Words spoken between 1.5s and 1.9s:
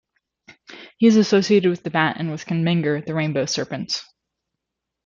with